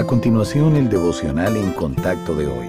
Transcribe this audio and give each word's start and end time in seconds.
A 0.00 0.06
continuación, 0.06 0.76
el 0.76 0.88
devocional 0.88 1.58
en 1.58 1.72
contacto 1.72 2.34
de 2.34 2.46
hoy. 2.46 2.66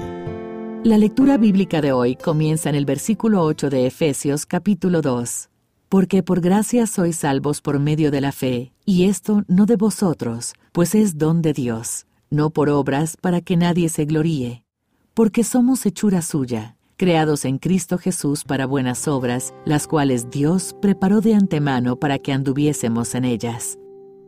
La 0.83 0.97
lectura 0.97 1.37
bíblica 1.37 1.79
de 1.79 1.93
hoy 1.93 2.17
comienza 2.17 2.67
en 2.67 2.75
el 2.75 2.83
versículo 2.83 3.43
8 3.43 3.69
de 3.69 3.87
Efesios 3.87 4.45
capítulo 4.45 5.01
2. 5.01 5.47
Porque 5.87 6.23
por 6.23 6.41
gracia 6.41 6.87
sois 6.87 7.15
salvos 7.15 7.61
por 7.61 7.79
medio 7.79 8.11
de 8.11 8.19
la 8.19 8.33
fe, 8.33 8.73
y 8.83 9.05
esto 9.05 9.43
no 9.47 9.65
de 9.65 9.77
vosotros, 9.77 10.55
pues 10.73 10.93
es 10.93 11.17
don 11.17 11.41
de 11.41 11.53
Dios, 11.53 12.05
no 12.29 12.49
por 12.49 12.67
obras 12.67 13.15
para 13.15 13.39
que 13.39 13.55
nadie 13.55 13.87
se 13.87 14.03
gloríe. 14.03 14.65
Porque 15.13 15.45
somos 15.45 15.85
hechura 15.85 16.21
suya, 16.21 16.75
creados 16.97 17.45
en 17.45 17.59
Cristo 17.59 17.97
Jesús 17.97 18.43
para 18.43 18.65
buenas 18.65 19.07
obras, 19.07 19.53
las 19.63 19.87
cuales 19.87 20.29
Dios 20.29 20.75
preparó 20.81 21.21
de 21.21 21.35
antemano 21.35 21.95
para 21.95 22.19
que 22.19 22.33
anduviésemos 22.33 23.15
en 23.15 23.23
ellas. 23.23 23.79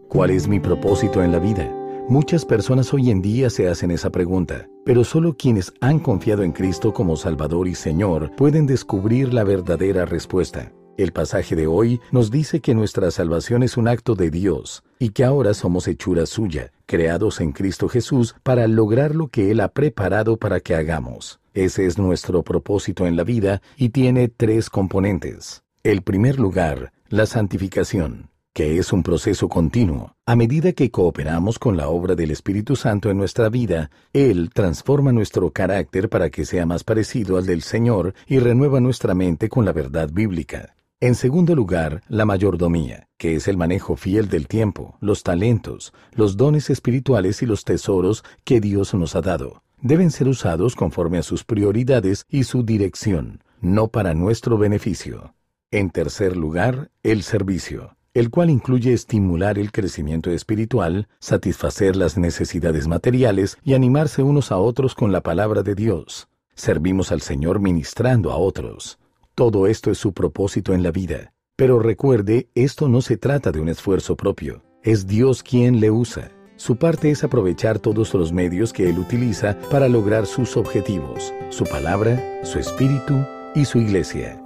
¿Cuál 0.07 0.29
es 0.29 0.47
mi 0.47 0.61
propósito 0.61 1.21
en 1.21 1.33
la 1.33 1.39
vida? 1.39 1.82
Muchas 2.09 2.43
personas 2.43 2.93
hoy 2.93 3.09
en 3.09 3.21
día 3.21 3.49
se 3.49 3.69
hacen 3.69 3.89
esa 3.89 4.09
pregunta, 4.09 4.67
pero 4.83 5.05
solo 5.05 5.37
quienes 5.37 5.71
han 5.79 5.99
confiado 5.99 6.43
en 6.43 6.51
Cristo 6.51 6.93
como 6.93 7.15
Salvador 7.15 7.65
y 7.69 7.75
Señor 7.75 8.35
pueden 8.35 8.65
descubrir 8.65 9.33
la 9.33 9.45
verdadera 9.45 10.03
respuesta. 10.03 10.73
El 10.97 11.13
pasaje 11.13 11.55
de 11.55 11.65
hoy 11.65 12.01
nos 12.11 12.29
dice 12.29 12.59
que 12.59 12.75
nuestra 12.75 13.09
salvación 13.09 13.63
es 13.63 13.77
un 13.77 13.87
acto 13.87 14.15
de 14.15 14.29
Dios 14.29 14.83
y 14.99 15.09
que 15.09 15.23
ahora 15.23 15.53
somos 15.53 15.87
hechura 15.87 16.25
suya, 16.25 16.73
creados 16.87 17.39
en 17.39 17.53
Cristo 17.53 17.87
Jesús 17.87 18.35
para 18.43 18.67
lograr 18.67 19.15
lo 19.15 19.29
que 19.29 19.49
Él 19.49 19.61
ha 19.61 19.69
preparado 19.69 20.35
para 20.35 20.59
que 20.59 20.75
hagamos. 20.75 21.39
Ese 21.53 21.85
es 21.85 21.97
nuestro 21.97 22.43
propósito 22.43 23.07
en 23.07 23.15
la 23.15 23.23
vida 23.23 23.61
y 23.77 23.89
tiene 23.89 24.27
tres 24.27 24.69
componentes. 24.69 25.63
El 25.83 26.01
primer 26.01 26.37
lugar, 26.37 26.91
la 27.07 27.25
santificación 27.25 28.32
que 28.53 28.77
es 28.77 28.93
un 28.93 29.01
proceso 29.01 29.49
continuo. 29.49 30.15
A 30.27 30.35
medida 30.35 30.73
que 30.73 30.91
cooperamos 30.91 31.57
con 31.57 31.75
la 31.75 31.89
obra 31.89 32.13
del 32.13 32.29
Espíritu 32.29 32.75
Santo 32.75 33.09
en 33.09 33.17
nuestra 33.17 33.49
vida, 33.49 33.89
Él 34.13 34.51
transforma 34.53 35.11
nuestro 35.11 35.49
carácter 35.49 36.07
para 36.07 36.29
que 36.29 36.45
sea 36.45 36.67
más 36.67 36.83
parecido 36.83 37.37
al 37.37 37.47
del 37.47 37.63
Señor 37.63 38.13
y 38.27 38.37
renueva 38.37 38.79
nuestra 38.79 39.15
mente 39.15 39.49
con 39.49 39.65
la 39.65 39.73
verdad 39.73 40.09
bíblica. 40.11 40.75
En 40.99 41.15
segundo 41.15 41.55
lugar, 41.55 42.03
la 42.07 42.25
mayordomía, 42.25 43.09
que 43.17 43.35
es 43.35 43.47
el 43.47 43.57
manejo 43.57 43.95
fiel 43.97 44.29
del 44.29 44.47
tiempo, 44.47 44.97
los 45.01 45.23
talentos, 45.23 45.91
los 46.13 46.37
dones 46.37 46.69
espirituales 46.69 47.41
y 47.41 47.45
los 47.47 47.65
tesoros 47.65 48.23
que 48.45 48.61
Dios 48.61 48.93
nos 48.93 49.15
ha 49.15 49.21
dado. 49.21 49.63
Deben 49.81 50.11
ser 50.11 50.27
usados 50.27 50.75
conforme 50.75 51.17
a 51.17 51.23
sus 51.23 51.43
prioridades 51.43 52.25
y 52.29 52.43
su 52.43 52.63
dirección, 52.63 53.43
no 53.59 53.89
para 53.89 54.13
nuestro 54.13 54.57
beneficio. 54.57 55.33
En 55.71 55.89
tercer 55.89 56.37
lugar, 56.37 56.89
el 57.01 57.23
servicio 57.23 57.97
el 58.13 58.29
cual 58.29 58.49
incluye 58.49 58.93
estimular 58.93 59.57
el 59.57 59.71
crecimiento 59.71 60.29
espiritual, 60.29 61.07
satisfacer 61.19 61.95
las 61.95 62.17
necesidades 62.17 62.87
materiales 62.87 63.57
y 63.63 63.73
animarse 63.73 64.21
unos 64.21 64.51
a 64.51 64.57
otros 64.57 64.93
con 64.93 65.11
la 65.11 65.21
palabra 65.21 65.63
de 65.63 65.75
Dios. 65.75 66.27
Servimos 66.53 67.11
al 67.11 67.21
Señor 67.21 67.59
ministrando 67.59 68.31
a 68.31 68.37
otros. 68.37 68.99
Todo 69.33 69.65
esto 69.65 69.89
es 69.89 69.97
su 69.97 70.13
propósito 70.13 70.73
en 70.73 70.83
la 70.83 70.91
vida. 70.91 71.33
Pero 71.55 71.79
recuerde, 71.79 72.49
esto 72.53 72.87
no 72.87 73.01
se 73.01 73.17
trata 73.17 73.51
de 73.51 73.59
un 73.59 73.69
esfuerzo 73.69 74.15
propio. 74.15 74.61
Es 74.83 75.07
Dios 75.07 75.41
quien 75.41 75.79
le 75.79 75.89
usa. 75.89 76.31
Su 76.55 76.75
parte 76.75 77.09
es 77.09 77.23
aprovechar 77.23 77.79
todos 77.79 78.13
los 78.13 78.31
medios 78.31 78.73
que 78.73 78.89
Él 78.89 78.99
utiliza 78.99 79.57
para 79.71 79.89
lograr 79.89 80.27
sus 80.27 80.55
objetivos, 80.55 81.33
su 81.49 81.63
palabra, 81.63 82.41
su 82.43 82.59
espíritu 82.59 83.25
y 83.55 83.65
su 83.65 83.79
iglesia. 83.79 84.42